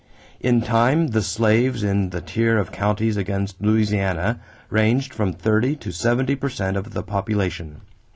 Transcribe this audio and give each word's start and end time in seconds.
In 0.39 0.61
time 0.61 1.09
the 1.09 1.21
slaves 1.21 1.83
in 1.83 2.09
the 2.09 2.21
tier 2.21 2.57
of 2.57 2.71
counties 2.71 3.17
against 3.17 3.61
Louisiana 3.61 4.39
ranged 4.71 5.13
from 5.13 5.31
thirty 5.31 5.75
to 5.75 5.91
seventy 5.91 6.35
per 6.35 6.49
cent 6.49 6.75
of 6.75 6.93
the 6.95 7.03
population. 7.03 7.81